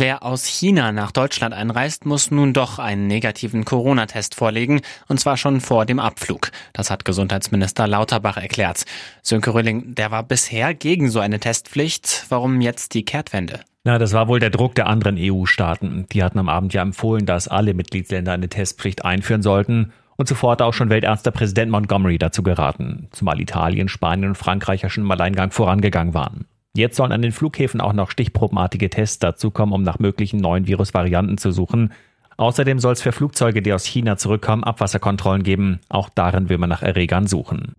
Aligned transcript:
Wer 0.00 0.22
aus 0.22 0.46
China 0.46 0.92
nach 0.92 1.10
Deutschland 1.10 1.52
einreist, 1.52 2.06
muss 2.06 2.30
nun 2.30 2.52
doch 2.52 2.78
einen 2.78 3.08
negativen 3.08 3.64
Corona-Test 3.64 4.36
vorlegen, 4.36 4.80
und 5.08 5.18
zwar 5.18 5.36
schon 5.36 5.60
vor 5.60 5.86
dem 5.86 5.98
Abflug. 5.98 6.52
Das 6.72 6.88
hat 6.88 7.04
Gesundheitsminister 7.04 7.88
Lauterbach 7.88 8.36
erklärt. 8.36 8.84
Sönke 9.22 9.54
Röhling, 9.54 9.96
der 9.96 10.12
war 10.12 10.22
bisher 10.22 10.72
gegen 10.72 11.10
so 11.10 11.18
eine 11.18 11.40
Testpflicht. 11.40 12.26
Warum 12.28 12.60
jetzt 12.60 12.94
die 12.94 13.04
Kehrtwende? 13.04 13.58
Na, 13.82 13.98
das 13.98 14.12
war 14.12 14.28
wohl 14.28 14.38
der 14.38 14.50
Druck 14.50 14.76
der 14.76 14.86
anderen 14.86 15.16
EU-Staaten. 15.18 16.06
Die 16.12 16.22
hatten 16.22 16.38
am 16.38 16.48
Abend 16.48 16.72
ja 16.74 16.82
empfohlen, 16.82 17.26
dass 17.26 17.48
alle 17.48 17.74
Mitgliedsländer 17.74 18.30
eine 18.30 18.48
Testpflicht 18.48 19.04
einführen 19.04 19.42
sollten. 19.42 19.92
Und 20.14 20.28
zuvor 20.28 20.52
hat 20.52 20.62
auch 20.62 20.74
schon 20.74 20.90
Weltärztepräsident 20.90 21.72
Montgomery 21.72 22.18
dazu 22.18 22.44
geraten, 22.44 23.08
zumal 23.10 23.40
Italien, 23.40 23.88
Spanien 23.88 24.28
und 24.28 24.34
Frankreich 24.36 24.82
ja 24.82 24.90
schon 24.90 25.02
im 25.02 25.10
Alleingang 25.10 25.50
vorangegangen 25.50 26.14
waren. 26.14 26.46
Jetzt 26.78 26.94
sollen 26.94 27.10
an 27.10 27.22
den 27.22 27.32
Flughäfen 27.32 27.80
auch 27.80 27.92
noch 27.92 28.08
stichprobenartige 28.08 28.88
Tests 28.88 29.18
dazukommen, 29.18 29.74
um 29.74 29.82
nach 29.82 29.98
möglichen 29.98 30.38
neuen 30.38 30.68
Virusvarianten 30.68 31.36
zu 31.36 31.50
suchen. 31.50 31.92
Außerdem 32.36 32.78
soll 32.78 32.92
es 32.92 33.02
für 33.02 33.10
Flugzeuge, 33.10 33.62
die 33.62 33.72
aus 33.72 33.84
China 33.84 34.16
zurückkommen, 34.16 34.62
Abwasserkontrollen 34.62 35.42
geben. 35.42 35.80
Auch 35.88 36.08
darin 36.08 36.48
will 36.48 36.58
man 36.58 36.68
nach 36.68 36.82
Erregern 36.82 37.26
suchen. 37.26 37.74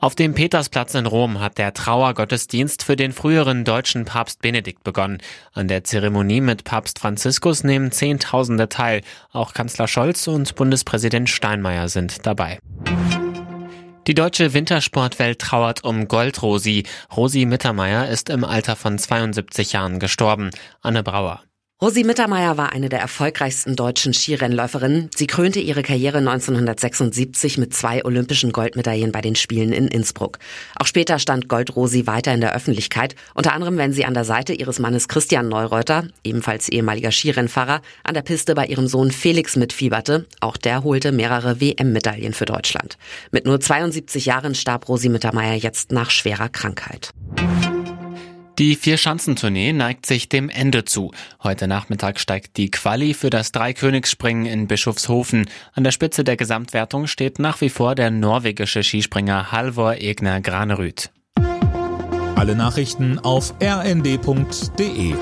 Auf 0.00 0.14
dem 0.14 0.32
Petersplatz 0.32 0.94
in 0.94 1.04
Rom 1.04 1.40
hat 1.40 1.58
der 1.58 1.74
Trauergottesdienst 1.74 2.82
für 2.82 2.96
den 2.96 3.12
früheren 3.12 3.64
deutschen 3.64 4.06
Papst 4.06 4.40
Benedikt 4.40 4.82
begonnen. 4.82 5.18
An 5.52 5.68
der 5.68 5.84
Zeremonie 5.84 6.40
mit 6.40 6.64
Papst 6.64 6.98
Franziskus 6.98 7.62
nehmen 7.62 7.92
Zehntausende 7.92 8.70
teil. 8.70 9.02
Auch 9.32 9.52
Kanzler 9.52 9.86
Scholz 9.86 10.26
und 10.26 10.54
Bundespräsident 10.54 11.28
Steinmeier 11.28 11.90
sind 11.90 12.26
dabei. 12.26 12.58
Die 14.10 14.14
deutsche 14.14 14.54
Wintersportwelt 14.54 15.38
trauert 15.38 15.84
um 15.84 16.08
Goldrosi. 16.08 16.82
Rosi 17.16 17.46
Mittermeier 17.46 18.08
ist 18.08 18.28
im 18.28 18.42
Alter 18.42 18.74
von 18.74 18.98
72 18.98 19.72
Jahren 19.72 20.00
gestorben. 20.00 20.50
Anne 20.80 21.04
Brauer. 21.04 21.44
Rosi 21.82 22.04
Mittermeier 22.04 22.58
war 22.58 22.72
eine 22.74 22.90
der 22.90 23.00
erfolgreichsten 23.00 23.74
deutschen 23.74 24.12
Skirennläuferinnen. 24.12 25.08
Sie 25.16 25.26
krönte 25.26 25.60
ihre 25.60 25.82
Karriere 25.82 26.18
1976 26.18 27.56
mit 27.56 27.72
zwei 27.72 28.04
olympischen 28.04 28.52
Goldmedaillen 28.52 29.12
bei 29.12 29.22
den 29.22 29.34
Spielen 29.34 29.72
in 29.72 29.88
Innsbruck. 29.88 30.38
Auch 30.78 30.84
später 30.84 31.18
stand 31.18 31.48
Gold 31.48 31.74
Rosi 31.74 32.06
weiter 32.06 32.34
in 32.34 32.42
der 32.42 32.54
Öffentlichkeit, 32.54 33.14
unter 33.34 33.54
anderem 33.54 33.78
wenn 33.78 33.94
sie 33.94 34.04
an 34.04 34.12
der 34.12 34.26
Seite 34.26 34.52
ihres 34.52 34.78
Mannes 34.78 35.08
Christian 35.08 35.48
Neureuter, 35.48 36.08
ebenfalls 36.22 36.68
ehemaliger 36.68 37.12
Skirennfahrer, 37.12 37.80
an 38.04 38.12
der 38.12 38.20
Piste 38.20 38.54
bei 38.54 38.66
ihrem 38.66 38.86
Sohn 38.86 39.10
Felix 39.10 39.56
mitfieberte. 39.56 40.26
Auch 40.40 40.58
der 40.58 40.84
holte 40.84 41.12
mehrere 41.12 41.62
WM-Medaillen 41.62 42.34
für 42.34 42.44
Deutschland. 42.44 42.98
Mit 43.30 43.46
nur 43.46 43.58
72 43.58 44.26
Jahren 44.26 44.54
starb 44.54 44.86
Rosi 44.86 45.08
Mittermeier 45.08 45.54
jetzt 45.54 45.92
nach 45.92 46.10
schwerer 46.10 46.50
Krankheit. 46.50 47.14
Die 48.60 48.76
Vier-Schanzentournee 48.76 49.72
neigt 49.72 50.04
sich 50.04 50.28
dem 50.28 50.50
Ende 50.50 50.84
zu. 50.84 51.12
Heute 51.42 51.66
Nachmittag 51.66 52.20
steigt 52.20 52.58
die 52.58 52.70
Quali 52.70 53.14
für 53.14 53.30
das 53.30 53.52
Dreikönigsspringen 53.52 54.44
in 54.44 54.68
Bischofshofen. 54.68 55.48
An 55.72 55.82
der 55.82 55.92
Spitze 55.92 56.24
der 56.24 56.36
Gesamtwertung 56.36 57.06
steht 57.06 57.38
nach 57.38 57.62
wie 57.62 57.70
vor 57.70 57.94
der 57.94 58.10
norwegische 58.10 58.82
Skispringer 58.82 59.50
Halvor 59.50 59.94
Egner 59.94 60.42
Granerüth. 60.42 61.08
Alle 62.36 62.54
Nachrichten 62.54 63.18
auf 63.18 63.54
rnd.de 63.62 65.14